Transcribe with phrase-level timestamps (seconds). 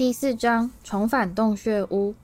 [0.00, 2.14] 第四章重返洞穴屋。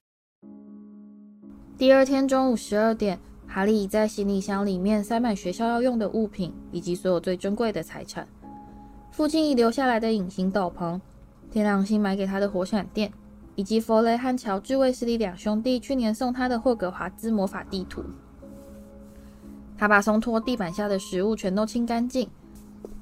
[1.76, 8.26] 第二天中午十二点，哈利已在行李箱里面塞满学校要用的物品以及所有最珍贵的财产。
[9.10, 10.98] 父亲遗留下来的隐形斗篷，
[11.50, 13.12] 天狼星买给他的火闪电，
[13.56, 18.02] 以及弗雷和乔治·卫斯理两兄弟去年送他的霍格华兹魔法地图。
[19.76, 22.30] 他把松脱地板下的食物全都清干净，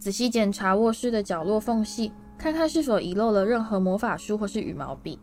[0.00, 5.18] 仔细检查卧室的角落缝隙，看看是否遗漏了任何魔法书或是羽毛笔。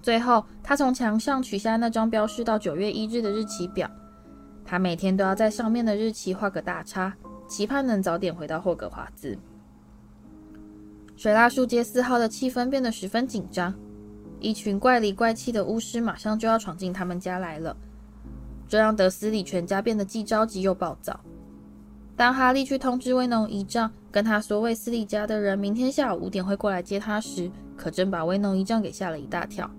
[0.00, 3.90] 最后，他从墙上取下那张标示到九月一日的日期表。
[4.64, 7.14] 他每天都要在上面的日期画个大叉，
[7.48, 9.38] 期盼能早点回到霍格华兹。
[11.16, 13.74] 水蜡树街四号的气氛变得十分紧张，
[14.38, 17.76] 一群怪里怪气的巫师马上就要闯进他们家来了，
[18.68, 21.18] 这让德斯里全家变得既着急又暴躁。
[22.14, 29.70] 当哈利去通知威农姨丈，跟他说卫斯理家的人明天下午五点会过来接他时，可真把威农一丈给吓了一大跳。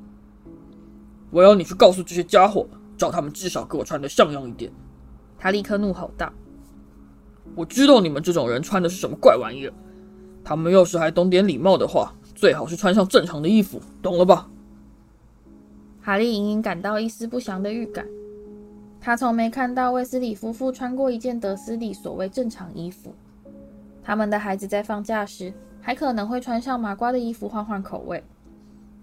[1.30, 4.72] 我要你去告诉这些家伙，叫他们至少给我穿的像样一点。
[5.38, 6.32] 他立刻怒吼道
[7.54, 9.74] ：“我知道你们这种人穿的是什么怪玩意儿。
[10.42, 14.50] 他们要是还懂点礼貌的话，最好是穿上正常的衣服，懂了吧？”
[16.00, 18.08] 哈利隐隐感到一丝不祥的预感。
[19.02, 23.14] 他从没看到卫斯理夫妇穿过一件德斯里所谓正常衣服。
[24.04, 28.24] 他们的孩子在放假时还可能会穿上麻瓜的衣服换换口味。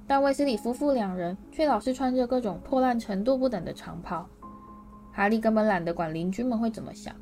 [0.06, 4.26] 但卫斯理夫妇两人却老是穿着各种破烂程度不等的长袍。
[5.12, 7.14] 哈利根本懒得管邻居们会怎么想，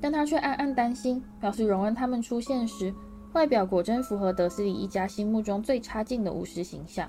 [0.00, 2.92] 但他却暗暗担心，表示荣恩他们出现时，
[3.34, 7.08] 外表果真符合德斯里一家心目中最差劲的巫师形象，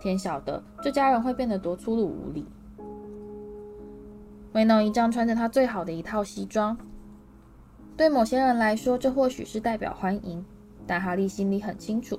[0.00, 2.46] 天晓得这家人会变得多粗鲁无礼。
[4.54, 6.76] 威农姨丈穿着他最好的一套西装，
[8.02, 10.44] 对某些人来说，这或许是代表欢迎，
[10.88, 12.18] 但哈利心里很清楚。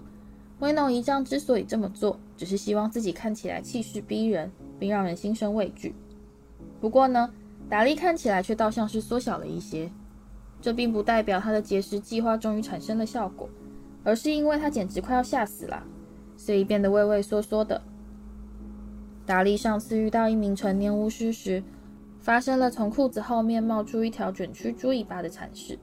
[0.60, 4.50] 威农姨丈之所以这么做，只是希望自己看起来气势逼人，
[4.80, 5.94] 并让人心生畏惧。
[6.80, 7.30] 不过呢，
[7.70, 9.92] 达利看起来却倒像是缩小了一些。
[10.62, 13.50] 这并不代表他的节食计划终于产生了效果，
[14.06, 15.84] 而是因为他简直快要吓死了，
[16.38, 17.82] 所以变得畏畏缩缩的。
[19.26, 21.62] 达利上次遇到一名成年巫师时，
[22.23, 25.78] 发生了从裤子后面冒出一条卷曲猪尾巴的惨事，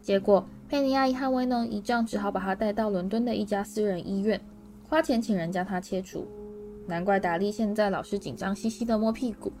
[0.00, 0.44] 结果。
[0.68, 4.40] 佩妮阿姨和威农姨丈只好把他带到伦敦的一家私人医院，
[4.88, 6.26] 花钱请人将他切除。
[6.88, 9.52] 难怪达利现在老是紧张兮兮的摸屁股，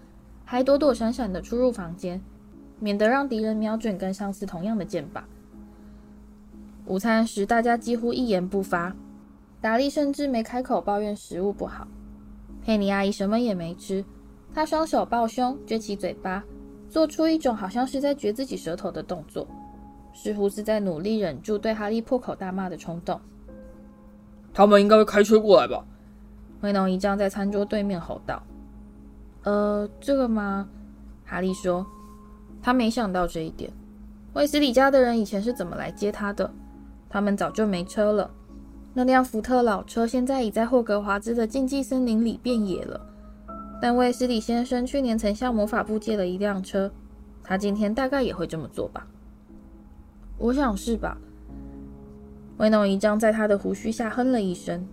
[0.44, 2.20] 还躲躲闪闪的出入房间，
[2.80, 5.22] 免得让敌人瞄准跟上次同样的箭靶。
[6.86, 8.96] 午餐时，大家几乎一言不发，
[9.60, 11.86] 达利甚至没开口抱怨食物不好。
[12.64, 14.04] 佩妮阿姨什么也没吃，
[14.56, 16.42] 她双手抱胸，撅起嘴巴，
[16.88, 19.46] 做出一种好像是在嚼自己舌头的动作。
[20.14, 23.20] 似乎是在努力忍住对哈利破口大骂的冲动。
[24.54, 25.84] 他们应该会开车过来吧？
[26.62, 28.42] 威农一丈在餐桌对面吼道。
[29.42, 30.66] 呃，这个吗？
[31.26, 31.86] 哈利说。
[32.62, 33.70] 他没想到这一点。
[34.32, 36.50] 卫斯理家的人以前是怎么来接他的？
[37.10, 38.30] 他们早就没车了。
[38.94, 42.98] 那辆福特老车现在已在霍格华兹的禁忌森林里变野了。
[43.80, 46.90] 但卫斯理先生去年曾向魔法部借了一辆车，
[47.44, 49.06] 他今天大概也会这么做吧。
[50.38, 51.18] 我想是吧。
[52.58, 54.86] 威农姨丈在他的胡须下哼了一声。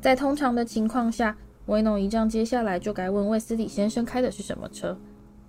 [0.00, 1.36] 在通常的情况下，
[1.66, 4.96] 威农姨丈接下来就该问卫斯理先生开的是什么车。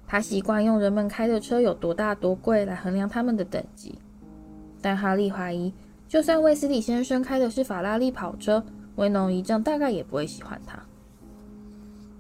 [0.08, 4.00] 他习惯用人们开的车有多大多贵来衡量他们的等级。
[4.82, 5.72] 但哈利怀疑，
[6.08, 8.64] 就算卫斯理先生开的是法拉利跑车，
[8.96, 10.82] 威农姨丈大概也不会喜欢他。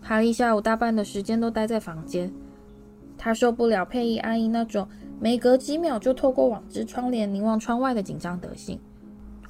[0.09, 2.33] 哈利下午大半的时间都待在房间，
[3.15, 4.87] 他受不了佩妮阿姨那种。
[5.19, 8.79] 每隔几秒就透过网织窗帘凝望窗外的紧张德性，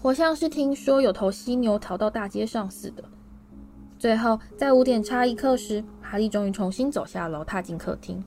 [0.02, 3.06] 活像是听说有头犀牛逃到大街上似的。
[3.98, 8.22] 最后，在五点差一刻时，哈利终于重新走下楼，踏进客厅。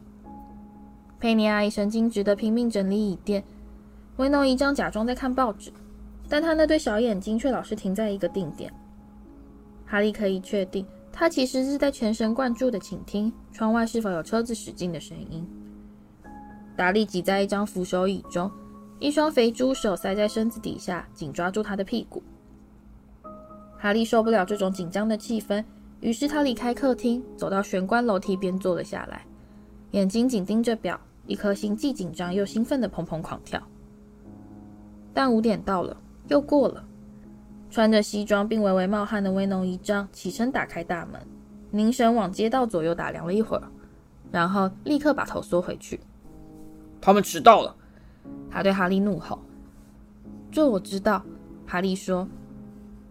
[1.20, 3.44] 佩妮阿姨神经质地拼命整理椅垫，
[4.16, 5.70] 威农姨丈假装在看报纸，
[6.30, 8.72] 但他那对小眼睛却老是停在一个定点。
[9.84, 15.46] 哈利可以确定，他其实是在全神贯注地倾听窗外是否有车子驶进的声音。
[16.74, 18.50] 达利挤在一张扶手椅中，
[18.98, 22.22] 一双肥猪手塞在身子底下，紧抓住他的屁股。
[23.78, 25.62] 哈利受不了这种紧张的气氛，
[26.00, 29.26] 于是他离开客厅，走到玄关楼梯边坐了下来，
[29.90, 33.62] 眼睛紧盯着表，一颗心既紧张又兴奋地砰砰狂跳。
[35.12, 35.96] 但五点到了，
[36.28, 36.82] 又过了。
[37.72, 41.18] 穿着西装并微微冒汗的威农姨丈起身打开大门，
[41.70, 43.62] 凝神往街道左右打量了一会儿，
[44.30, 45.98] 然后立刻把头缩回去。
[47.00, 47.74] 他们迟到了，
[48.50, 49.38] 他对哈利怒吼。
[50.50, 51.24] 这我知道，
[51.66, 52.28] 哈利说。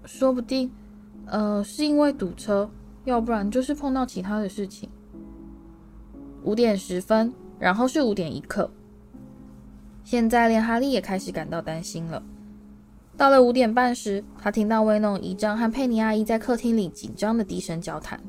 [0.06, 0.72] 说不定
[1.26, 2.70] 呃，是因为堵车，
[3.06, 4.88] 要不然就是碰到其他的事情。
[6.44, 8.70] 五点十分，然后是五点一刻。
[10.04, 12.22] 现在连哈利也开始感到担心了。
[13.18, 18.20] 到了五点半时，他听到威农姨丈和佩妮阿姨在客厅里紧张的低声交谈。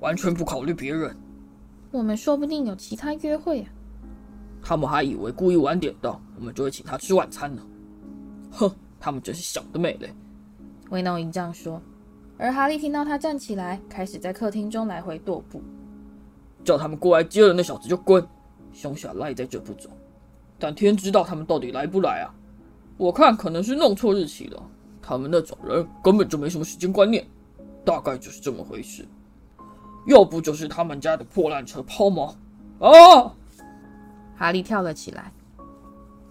[0.00, 1.14] 完全不考虑别人，
[1.90, 3.68] 我们说不定有其他约会啊。
[4.62, 7.62] 他们还以为故意晚点到，我们就会请他吃晚餐呢。
[8.50, 10.12] 哼，他们真是想得美嘞！
[10.90, 11.80] 威农姨丈说。
[12.36, 15.62] 而哈利听到他站起来，开始在客厅中来回踱步。
[16.64, 18.26] 叫他们过来接了那小子就滚，
[18.72, 19.90] 凶下赖在这不走。
[20.58, 22.32] 但天知道他们到底来不来啊！
[23.00, 24.62] 我看可能是弄错日期了。
[25.00, 27.26] 他们那种人根本就没什么时间观念，
[27.82, 29.08] 大概就是这么回事。
[30.06, 32.34] 要不就是他们家的破烂车抛锚。
[32.78, 33.34] 啊！
[34.36, 35.32] 哈利跳了起来。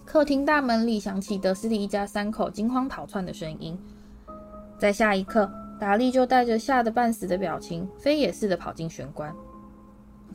[0.06, 3.76] 客厅大门里响起德斯蒂一家三口惊慌逃窜的声音。
[4.78, 9.34] 在下一刻，达利就带着吓得半死的表情，飞也似的跑进玄关。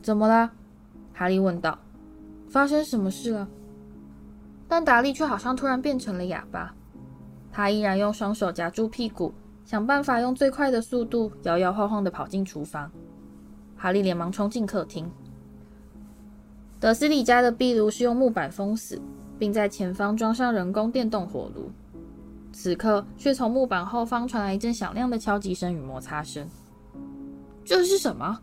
[0.01, 0.51] 怎么了？
[1.13, 1.79] 哈利问道。
[2.49, 3.47] 发生什么事了？
[4.75, 6.75] 但达利却好像突然变成了哑巴。
[7.49, 9.33] 他依然用双手夹住屁股，
[9.63, 12.91] 想办法用最快的速度摇摇晃晃地跑进厨房。
[13.77, 15.09] 哈利连忙冲进客厅。
[16.77, 19.01] 德斯里家的壁炉是用木板封死，
[19.39, 21.71] 并在前方装上人工电动火炉。
[22.51, 26.45] 此刻，却从木板后方传来一阵响亮的敲击声与摩擦声。
[27.63, 28.41] 这是什么？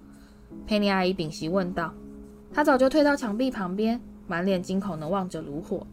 [0.66, 1.92] 佩妮阿姨屏息问道。
[2.54, 5.86] 她早就退到墙壁旁边，满脸惊恐地望着炉火。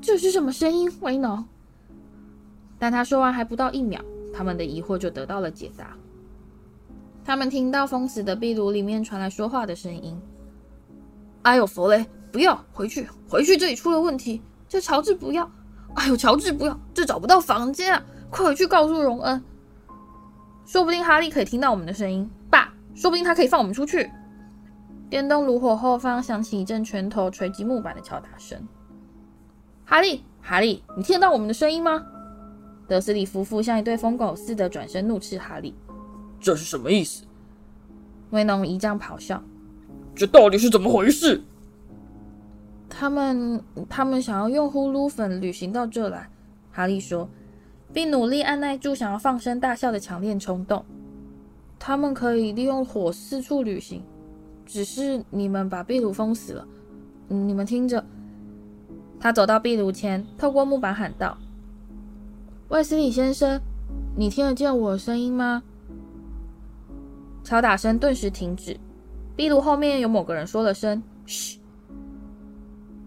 [0.00, 1.44] 这是什么声音，威农？
[2.78, 4.00] 但他说完还不到一秒，
[4.32, 5.96] 他们的疑惑就得到了解答。
[7.22, 10.18] 他们听到封死的壁炉里面传来说话的声音
[11.42, 14.40] ：“哎呦，弗雷，不要回去，回去，这里出了问题。
[14.66, 15.48] 这乔治不要，
[15.94, 18.02] 哎呦，乔治不要，这找不到房间啊！
[18.30, 19.42] 快回去告诉荣恩。
[20.64, 24.10] 说不定哈利可以听到我们的声音，爸，说不定他可以放我们出去。”
[25.10, 28.66] 电动炉火后方响起一阵拳头锤击木板的敲打声。
[29.90, 32.06] 哈利，哈利，你听得到我们的声音吗？
[32.86, 35.74] 德斯里夫妇像一对疯狗似的转身怒斥哈利。
[36.38, 37.24] 这是什么意思？
[38.30, 39.42] 威农一丈咆哮。
[40.14, 41.42] 这到底是怎么回事？
[42.88, 46.30] 他们，他们想要用呼噜粉旅行到这来。
[46.70, 47.28] 哈利说，
[47.92, 50.84] 并努力按耐住想要放声大笑的强烈冲动。
[51.80, 54.04] 他们可以利用火四处旅行，
[54.64, 56.64] 只是你们把壁炉封死了。
[57.26, 58.06] 你们听着。
[59.20, 61.36] 他走到壁炉前，透过木板喊道
[62.70, 63.60] ：“卫斯理先生，
[64.16, 65.62] 你听得见我的声音吗？”
[67.44, 68.78] 敲打声顿时停止。
[69.36, 71.60] 壁炉后面有某个人说了声：“嘘。”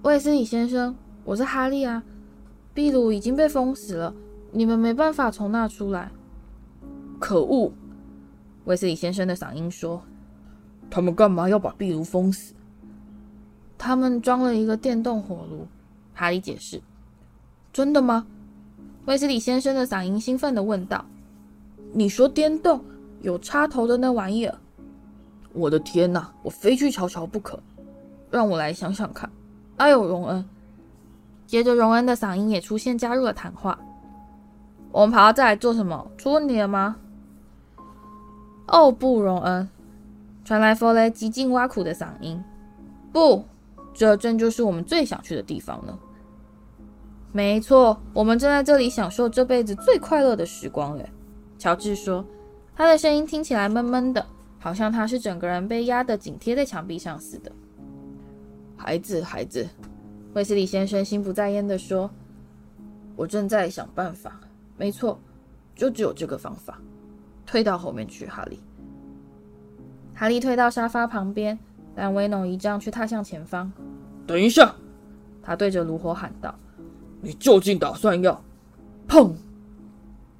[0.03, 2.03] 卫斯理先生，我是哈利啊。
[2.75, 4.13] 壁炉已经被封死了，
[4.51, 6.11] 你们没办法从那出来。
[7.19, 7.71] 可恶！
[8.65, 10.01] 卫斯理先生的嗓音说
[10.91, 12.53] ：“他们干嘛要把壁炉封死？”
[13.77, 15.67] 他们装了一个电动火炉。
[16.13, 16.81] 哈利解释
[17.73, 18.25] ：“真的吗？”
[19.05, 21.03] 卫斯理先生的嗓音兴奋地问道
[21.91, 22.83] ：“你说电动
[23.21, 24.57] 有插头的那玩意儿？
[25.53, 26.31] 我的天哪！
[26.41, 27.59] 我非去瞧瞧不可。
[28.31, 29.29] 让我来想想看。
[29.77, 30.43] 哎呦，荣恩！”
[31.45, 33.77] 接着，荣恩的嗓音也出现，加入了谈话
[34.91, 36.07] ：“我们跑到这来做什么？
[36.17, 36.95] 出问题了吗
[38.67, 39.67] ？”“哦，不，荣恩！”
[40.45, 42.43] 传来弗雷极尽挖苦的嗓音
[43.13, 43.45] ：“不。”
[43.93, 45.97] 这正就是我们最想去的地方呢。
[47.31, 50.97] 没错，我们正在这里享受这辈子最快乐的时光。
[50.99, 51.11] 哎，
[51.57, 52.23] 乔治说，
[52.75, 54.23] 他的声音听起来闷闷的，
[54.59, 57.51] 好像他是整个人被压得紧贴在墙壁上似的。
[58.77, 59.67] 孩子，孩子，
[60.33, 62.09] 卫斯理先生心不在焉地说
[63.15, 64.39] ：“我正在想办法。
[64.77, 65.19] 没错，
[65.75, 66.79] 就只有这个方法。
[67.45, 68.59] 退到后面去，哈利。”
[70.13, 71.57] 哈利退到沙发旁边。
[71.95, 73.71] 但威农一丈却踏向前方。
[74.25, 74.75] 等一下，
[75.41, 76.55] 他对着炉火喊道
[77.21, 78.41] ：“你究竟打算要？”
[79.07, 79.33] 砰！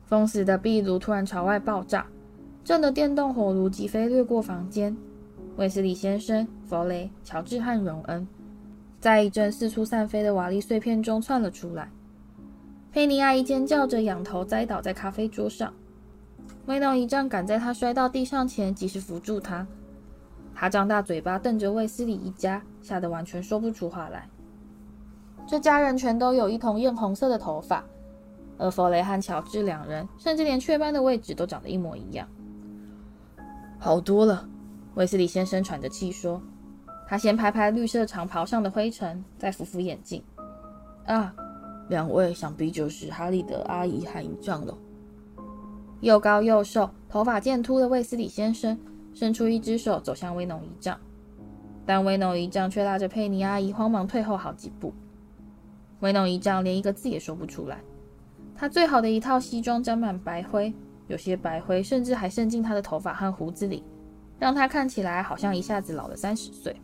[0.06, 2.06] 封死的壁炉突然朝外爆炸，
[2.64, 4.96] 震得电动火炉疾飞掠过房间。
[5.58, 8.28] 卫斯理先生、弗雷、乔治和荣恩
[9.00, 11.90] 在一阵四处散飞的瓦砾碎片中窜了出来。
[12.92, 15.74] 佩妮阿姨尖叫着仰头栽倒在咖啡桌上。
[16.66, 19.68] 威农一丈赶在他摔到地上前及时扶住他。
[20.56, 24.28] 他张大嘴巴瞪着卫斯理一家，吓得完全说不出话来。
[25.48, 27.84] 这家人全都有一头艳红色的头发，
[28.58, 32.28] 而弗雷和乔治两人甚至连雀斑的位置都长得一模一样。
[33.78, 34.48] 好多了，
[34.96, 36.42] 卫斯理先生喘着气说。
[37.06, 40.24] 他先拍拍绿色长袍上的灰尘，再扶扶眼镜。
[41.06, 41.36] 啊，
[41.90, 44.76] 两位想必就是哈利的阿姨和姨丈了。
[46.00, 48.80] 又高又瘦、头发渐秃的卫斯理先生
[49.13, 51.00] 伸出一只手走向威农姨丈，
[51.86, 54.93] 但威农姨丈却拉着佩妮阿姨慌忙退后好几步。
[56.00, 57.79] 威农姨丈连一个字也说不出来。
[58.55, 60.74] 他最好的一套西装沾满白灰，
[61.08, 63.84] 有些白灰甚至还渗进他的头发和胡子里，
[64.39, 66.75] 让他看起来好像一下子老了三十岁。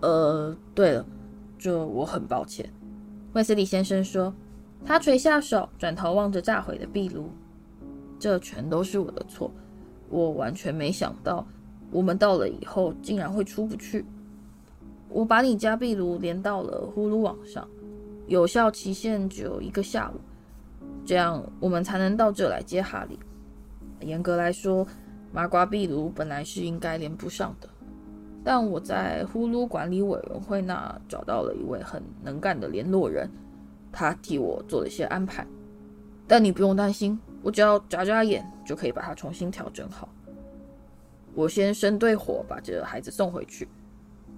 [0.00, 1.06] 呃，对了，
[1.58, 2.70] 这我很抱歉。
[3.32, 4.34] 卫斯理先生说，
[4.84, 7.30] 他垂下手，转头望着炸毁的壁炉。
[8.18, 9.50] 这全都是我的错，
[10.08, 11.46] 我完全没想到，
[11.90, 14.04] 我们到了以后竟然会出不去。
[15.08, 17.66] 我把你家壁炉连到了呼噜网上，
[18.26, 20.20] 有效期限只有一个下午，
[21.04, 23.18] 这样我们才能到这来接哈利。
[24.00, 24.86] 严格来说，
[25.32, 27.68] 麻瓜壁炉本来是应该连不上的。
[28.44, 33.28] 但我在呼噜管理委员会那找到了一位很能干的联络人，
[33.90, 35.46] 他替我做了些安排。
[36.28, 40.08] 但你不用担心，我只要眨眨眼就可以把它重新调整好。
[41.34, 43.68] 我先生对火把这孩子送回去，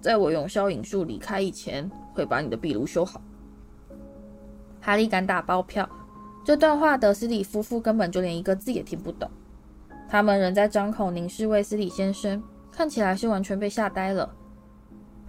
[0.01, 3.21] 在我用消影术离开以前，会把你的壁炉修好。
[4.81, 5.89] 哈利敢打包票，
[6.43, 9.29] 这段话德斯里夫妇根本就连一个字也听不懂，
[10.07, 12.41] 他们仍在张口凝视卫斯理先生。
[12.71, 14.33] 看起来是完全被吓呆了。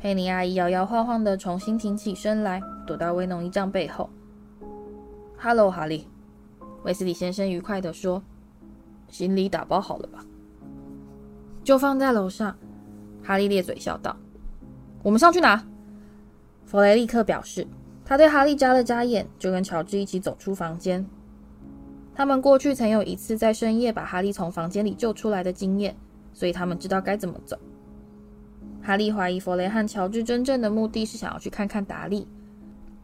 [0.01, 4.09] 佩妮阿姨摇摇晃晃地重新挺起身来，躲到威农一丈背后。
[5.37, 6.07] 哈喽，哈利，
[6.83, 8.23] 威斯理先生愉快地说
[9.09, 10.25] ：“行李打包好了吧？
[11.63, 12.57] 就放在楼上。”
[13.23, 14.17] 哈利咧嘴笑道
[15.03, 15.65] ：“我们上去拿。”
[16.65, 17.67] 弗雷立刻表示，
[18.05, 21.05] 他对哈利眨了眨眼，就跟乔治一起走出房间。
[22.15, 25.97] 他们过去曾有一次在深夜把哈利从房间里救出来的经验。
[26.33, 27.59] 所以他们知道该怎么走。
[28.81, 32.27] 哈利怀疑弗雷和乔治真正的目的是想要去看看达利。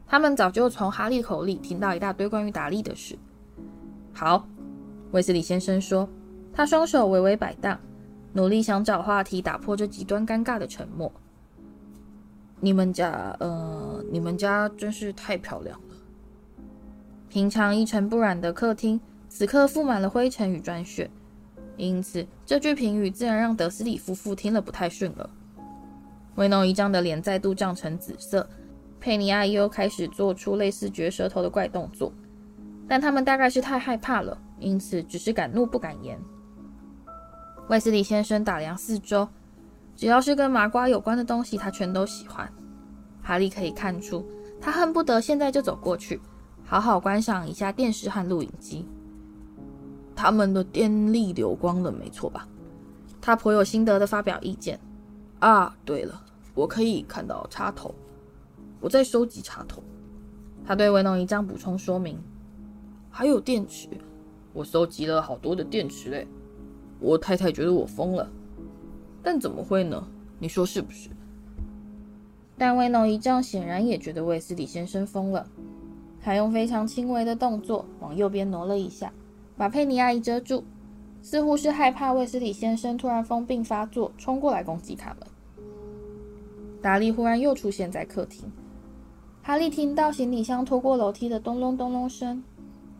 [0.06, 3.18] 他们早就从哈利口里听到一大堆关于达利的事。
[4.18, 4.48] 好，
[5.12, 6.08] 卫斯理先生说，
[6.50, 7.78] 他双手微微摆荡，
[8.32, 11.12] 努力想找话题打破这极端尴尬的沉默。
[12.58, 15.96] 你们家，呃，你们家真是太漂亮了。
[17.28, 21.10] 平常一尘不染的客厅，此刻覆满了灰尘与砖屑。
[21.76, 25.28] 因此，这句评语自然让德斯里夫妇听了不太顺耳。
[26.36, 28.48] 威农姨丈的脸再度涨成紫色，
[28.98, 32.10] 佩妮阿姨又开始做出类似嚼舌头的怪动作，
[32.88, 36.18] 但他们大概是太害怕了，因此只是敢怒不敢言。
[37.68, 39.28] 卫斯理先生打量四周，
[39.96, 42.48] 只要是跟麻瓜有关的东西，他全都喜欢。
[43.22, 44.24] 哈利可以看出，
[44.60, 46.20] 他恨不得现在就走过去，
[46.64, 48.86] 好好观赏一下电视和录影机。
[50.14, 52.46] 他们的电力流光了，没错吧？
[53.20, 54.78] 他颇有心得地发表意见。
[55.40, 56.22] 啊，对了，
[56.54, 57.92] 我可以看到插头，
[58.80, 59.82] 我在收集插头。
[60.64, 62.16] 他对维农姨丈补充说明。
[63.18, 63.88] 还有电池，
[64.52, 66.28] 我收集了好多的电池嘞。
[67.00, 68.30] 我太太觉得我疯了，
[69.22, 70.06] 但怎么会呢？
[70.38, 71.08] 你说是不是？
[72.58, 75.48] 但威农一丈显然也觉得卫斯理先生疯了，
[76.20, 79.10] 他用非常轻微的动作往右边挪了一下。
[79.56, 80.62] 把佩妮阿姨遮住，
[81.22, 85.20] 似乎是害怕卫斯理先生突然疯病发作，冲过来攻击他们。
[86.82, 88.44] 达利忽然又出现在客厅，
[89.42, 92.44] 哈利听到行李箱拖过楼梯的咚隆咚隆声，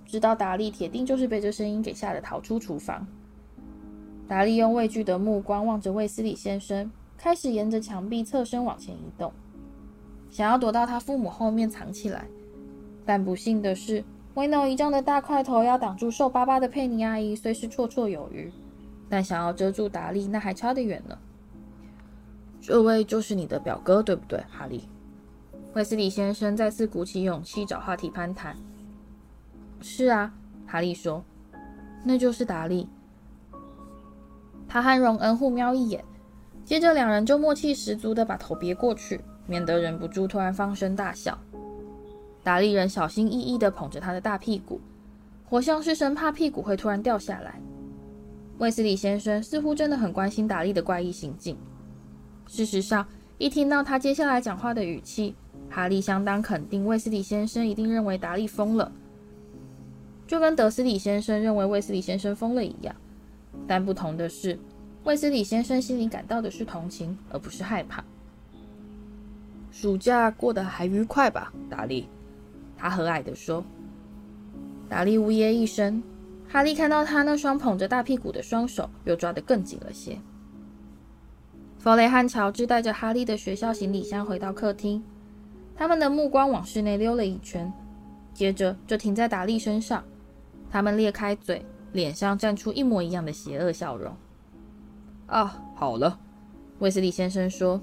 [0.07, 3.07] 知道达利铁定就是被这声音给吓得逃出厨房。
[4.29, 9.33] 达利用畏惧的目光望着卫斯理先生，开始沿着墙壁侧身往前移动，
[10.31, 12.27] 想要躲到他父母后面藏起来，
[13.05, 14.05] 但不幸的是。
[14.35, 18.53] 威诺一丈的大块头要挡住瘦巴巴的佩妮阿姨，虽是绰绰有余，
[19.09, 21.17] 但想要遮住达利，那还差得远呢。
[22.61, 24.89] 这位就是你的表哥，对不对，哈利？
[25.73, 28.57] 卫斯理先生再次鼓起勇气找话题攀谈。
[29.81, 30.33] 是啊，
[30.67, 31.25] 哈利说，
[32.05, 32.89] 那就是达利。
[34.69, 36.05] 他和荣恩互瞄一眼，
[36.65, 41.39] 接着两人就默契十足的把头别过去，免得忍不住突然放声大笑。
[42.43, 44.81] 达利人小心翼翼的捧着他的大屁股，
[45.45, 47.61] 活像是生怕屁股会突然掉下来。
[48.59, 51.57] 卫斯理先生似乎真的很关心达利的怪异行径。
[52.47, 53.07] 事实上，
[53.39, 55.35] 一听到他接下来讲话的语气，
[55.69, 58.91] 哈利相当肯定卫斯理先生一定认为达利疯了，
[60.27, 62.95] 就跟德斯里先生认为卫斯理先生疯了一样。
[63.67, 64.59] 但不同的是，
[65.05, 68.05] 卫斯理先生心里感到的是同情，而不是害怕。
[69.71, 72.09] 暑假过得还愉快吧，达利？
[72.77, 73.65] 他和蔼地说
[74.89, 76.03] ：“达利呜咽一声。”
[76.49, 80.19] 哈利看到他那双捧着大屁股的双手，又抓得更紧了些。
[81.79, 85.03] 弗雷和乔治带着哈利的学校行李箱回到客厅，
[85.75, 87.73] 他们的目光往室内溜了一圈，
[88.33, 90.05] 接着就停在达利身上。
[90.71, 94.15] 他们裂开嘴，脸上绽出一模一样的邪恶笑容。
[95.27, 96.19] 啊，好了，
[96.79, 97.81] 威斯利先生说：“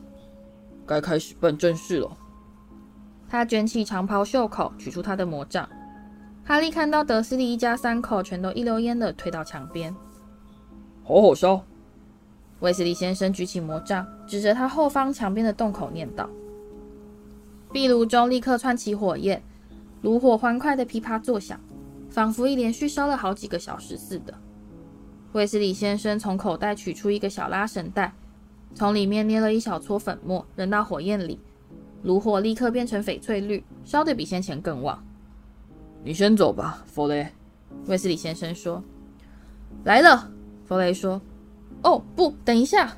[0.86, 2.18] 该开始办正事了。”
[3.28, 5.68] 他卷起长袍袖口，取出他的魔杖。
[6.46, 9.96] 哈利看到德斯利一家三口全都一溜烟的退到墙边。
[11.04, 11.64] 好好烧！
[12.60, 16.30] 威斯利先生举起魔杖，指着他后方墙边的洞口念道
[17.74, 19.42] ：“壁炉中立刻窜起火焰，
[20.02, 21.60] 炉火欢快的噼啪作响。”
[22.14, 24.36] 仿佛一连续烧了好几个小时似的。
[25.32, 28.14] 威斯里先生从口袋取出一个小拉绳袋，
[28.76, 31.40] 从里面捏了一小撮粉末，扔到火焰里，
[32.04, 35.04] 炉火立刻变成翡翠绿，烧得比先前更旺。
[36.04, 37.28] 你先走吧，弗雷。
[37.88, 38.84] 威斯里先生说
[39.84, 40.30] ：“来了。”
[40.66, 41.20] 弗雷说
[41.82, 42.96] ：“哦，不，等一下。”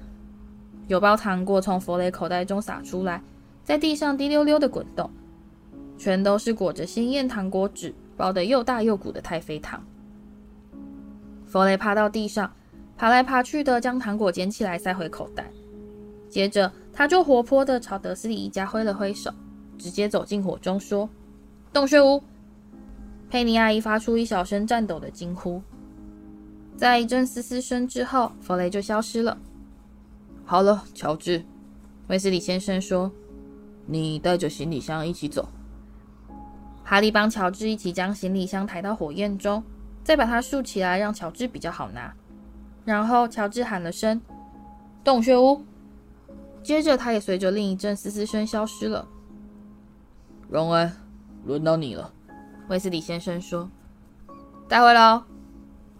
[0.90, 3.24] 有包糖果从弗雷口袋中洒出来，
[3.64, 5.10] 在地上滴溜溜的滚动，
[5.98, 9.84] 全都是裹着鲜艳糖果纸包的又大又鼓的太妃糖
[11.46, 12.52] 弗雷趴到地上
[12.98, 15.50] 爬来爬去的将糖果捡起来塞回口袋。
[16.30, 19.32] 接着他就活泼的朝德斯里一家挥了挥手
[19.78, 21.10] 直接走进火中说
[21.72, 22.22] 洞穴屋。
[23.30, 25.62] 佩妮阿姨发出一小声颤抖的惊呼。
[26.78, 29.38] 在一阵嘶嘶声之后弗雷就消失了。
[30.46, 31.44] 好了乔治
[32.08, 33.12] 威斯里先生说
[33.86, 35.48] 你带着行李箱一起走。
[36.86, 39.64] 哈利帮乔治一起将行李箱抬到火焰中，
[40.04, 42.14] 再把它竖起来，让乔治比较好拿。
[42.86, 44.22] 然后乔治喊了声
[45.04, 45.66] “洞穴屋”，
[46.62, 49.08] 接着他也随着另一阵嘶嘶声消失了。
[50.48, 50.92] 荣恩，
[51.44, 52.14] 轮到你了，
[52.70, 53.68] 威斯里先生说
[54.70, 55.24] ：“待会喽。”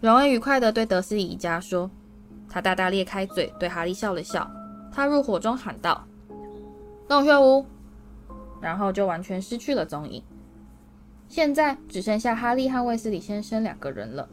[0.00, 1.90] 荣恩愉快地对德斯里一家说，
[2.48, 4.48] 他大大裂开嘴，对哈利笑了笑。
[4.92, 6.06] 他入火中喊道
[7.08, 7.66] ：“洞穴屋。”
[8.62, 10.22] 然后就完全失去了踪影。
[11.28, 14.28] 现在只剩下哈利和卫斯理先生两个人了。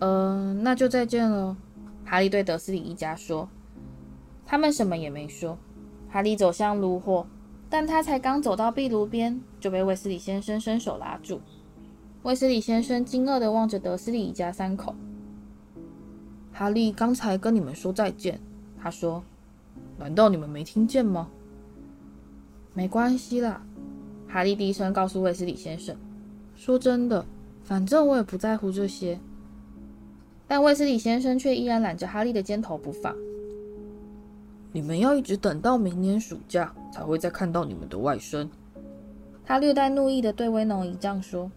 [0.00, 1.56] 嗯、呃，那就再见了。
[2.04, 3.48] 哈利对德斯里一家说。
[4.44, 5.56] 他们什么也没说。
[6.10, 7.26] 哈利走向炉火，
[7.70, 11.40] 但他才刚走到壁炉边，就被卫斯理先生伸手拉住。
[12.22, 14.94] 卫斯理先生惊愕地望着德斯里一家三口。
[16.52, 18.38] 哈利刚才跟你们说再见，
[18.80, 19.24] 他说
[19.98, 21.30] ：“难道你们没听见吗？”
[22.74, 23.64] 没关系啦，
[24.32, 25.94] 哈利低声告诉卫斯理先生
[26.56, 27.22] ：“说真的，
[27.62, 29.20] 反正我也不在乎这些。”
[30.48, 33.14] 但卫斯理先生却依然揽着哈利的肩头不放
[34.72, 38.48] ：“你们要一直等到明年暑假才会再看到你们的外甥。”
[39.44, 41.50] 他略带怒意的对威农姨丈说：“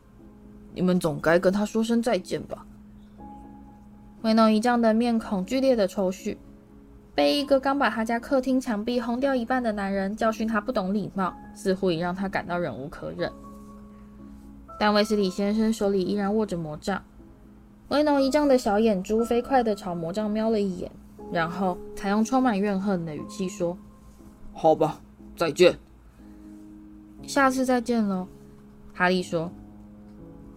[0.75, 2.65] 你们总该跟他说声再见吧。”
[4.23, 6.35] 威农姨丈的面孔剧烈的抽搐，
[7.15, 13.32] 被一个刚把他家客厅墙壁轰掉一半的男人教训，他不懂礼貌，似乎已让他感到忍无可忍。
[14.78, 17.01] 但威斯里先生手里依然握着魔杖，
[17.88, 20.91] 威龙一丈的小眼珠飞快地朝魔杖瞄了一眼，
[21.32, 23.78] 然后才用充满怨恨的语气说：
[24.51, 24.99] 好吧，
[25.38, 25.78] 再见。
[27.25, 28.28] 下次再见喽。
[28.93, 29.49] 哈利说，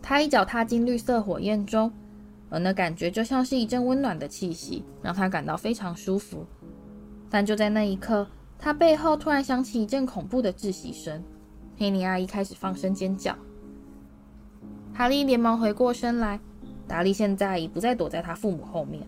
[0.02, 1.92] 他一脚踏进绿色火焰中。
[2.50, 6.46] 而那感觉就像是一阵温暖的气息，让他感到非常舒服。
[7.28, 8.26] 但就在那一刻，
[8.58, 11.22] 他背后突然响起一阵恐怖的窒息声，
[11.76, 13.36] 佩妮阿姨开始放声尖叫。
[14.94, 16.40] 哈利连忙回过身来，
[16.86, 19.06] 达利现在已不再躲在他父母后面，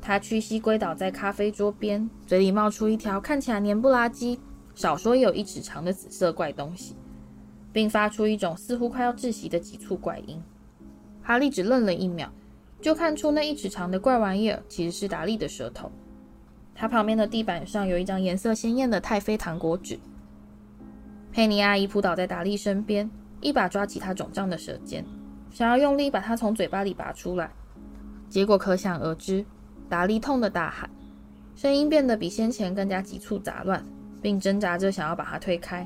[0.00, 4.40] 他屈膝跪倒在咖啡桌边，嘴里冒出一条看起来黏不拉几、
[4.74, 6.96] 少说也有一尺长的紫色怪东西，
[7.72, 10.42] 并发出一种似乎快要窒息的急促怪音。
[11.22, 12.30] 哈利只愣了一秒。
[12.86, 15.90] 就看出那一尺长的怪玩意儿其实是达利的舌头。
[16.72, 19.98] 他旁边的地板上有一张颜色鲜艳的太妃糖果纸。
[21.32, 25.04] 佩妮阿姨扑倒在达利身边，一把抓起他肿胀的舌尖，
[25.50, 27.50] 想要用力把他从嘴巴里拔出来，
[28.30, 29.44] 结果可想而知，
[29.88, 30.88] 达利痛得大喊，
[31.56, 33.84] 声音变得比先前更加急促杂乱，
[34.22, 35.84] 并挣扎着想要把他推开。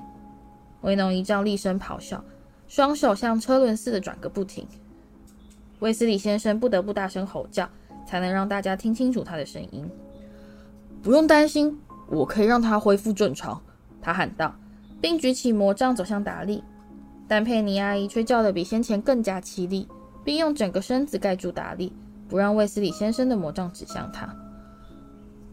[0.82, 2.22] 维农一丈厉声咆哮，
[2.68, 4.68] 双手像车轮似的转个不停，
[5.80, 7.68] 威斯利先生不得不大声吼叫，
[8.06, 9.88] 才能让大家听清楚他的声音。
[11.02, 13.60] 不用担心，我可以让他恢复正常。
[14.00, 14.54] 他喊道，
[15.00, 16.62] 并举起魔杖走向达利。
[17.26, 19.88] 但佩妮阿姨却叫得比先前更加凄厉，
[20.24, 21.92] 并用整个身子盖住达利，
[22.28, 24.34] 不让威斯利先生的魔杖指向他。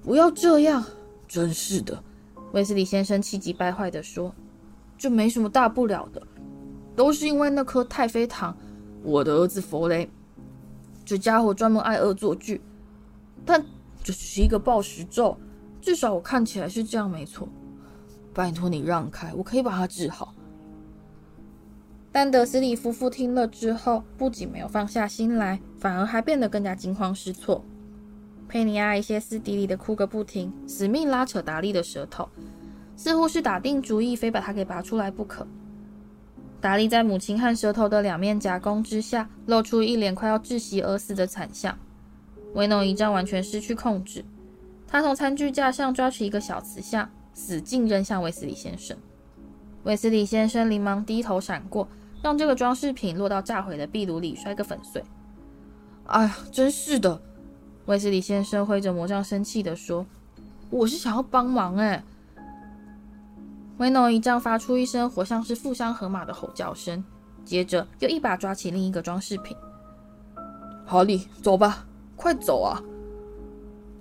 [0.02, 0.84] 不要这样！
[1.28, 2.04] 真是的，
[2.52, 4.34] 威斯利先生气急败坏地说
[4.98, 6.22] ：“这没什么大不了的，
[6.96, 8.58] 都是因为那颗太妃糖。”
[9.08, 10.10] 我的儿子佛雷，
[11.06, 12.60] 这家伙专门爱恶作剧，
[13.46, 13.66] 但
[14.04, 15.38] 这是一个暴食咒，
[15.80, 17.48] 至少我看起来是这样，没错。
[18.34, 20.36] 拜托你让开，我可以把他治好。
[22.12, 27.64] 但德斯里夫妇听了之后，不仅没有放下心来，反而还变得更加惊慌失措。
[28.50, 32.28] 佩尼阿姨歇斯底里的哭个不停，死命拉扯达利的舌头，
[32.98, 35.48] 似乎是打定主意非把它给拔出来不可。
[36.60, 41.78] 达利在母亲和舌头的两面夹攻之下，露出一脸快要窒息而死的惨相。
[42.54, 44.26] 威农一丈完全失去控制，
[44.88, 48.98] 他从餐具架上抓取一个小瓷像，使劲扔向卫斯理先生。
[49.84, 51.88] 卫斯理先生连忙低头闪过，
[52.24, 55.04] 让这个装饰品落到炸毁的壁炉里，摔个粉碎。
[56.06, 57.22] 哎呀，真是的！
[57.86, 60.06] 卫斯理先生挥着魔杖，生气地说
[60.72, 62.04] ：“我是想要帮忙。”哎，
[63.78, 67.04] 威诺一丈发出一声活像是负伤河马的吼叫声，
[67.46, 69.56] 接着又一把抓起另一个装饰品。
[70.86, 71.86] 哈利，走吧。
[72.16, 72.82] 快走啊！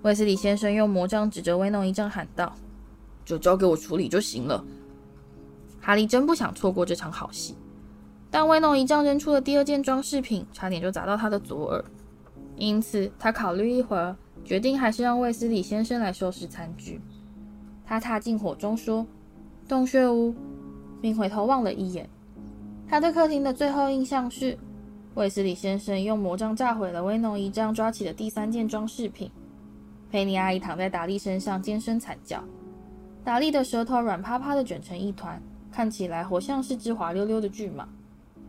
[0.01, 2.57] 卫斯理先生用魔杖指着威诺一丈喊道
[3.27, 4.65] ：“就交给我处理就行了。”
[5.83, 7.55] 哈利真不想错过这场好戏，
[8.31, 11.85] 但威诺一丈扔出的第二件装饰品，差点就砸到他的左耳，
[12.57, 17.03] 因此他考虑一会儿，决定还是让卫斯理先生来收拾餐具。
[17.85, 19.07] 他踏进火中说
[19.69, 20.35] ：“洞穴屋。”
[21.03, 22.09] 并回头望了一眼。
[22.89, 24.57] 他对客厅的最后印象是。
[25.15, 29.31] 卫斯理先生用魔杖炸毁了威农一丈抓起的第三件装饰品。
[30.11, 32.45] 佩妮阿姨躺在达利身上尖声惨叫，
[33.25, 35.41] 达利的舌头软趴趴的卷成一团，
[35.73, 37.87] 看起来活像是只滑溜溜的巨蟒。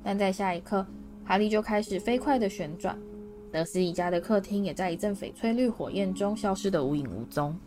[0.03, 0.85] 但在下一刻，
[1.23, 2.97] 哈利就开始飞快的旋转，
[3.49, 7.57] 德斯里家的客厅也在一阵翡翠绿火焰中消失得无影无踪。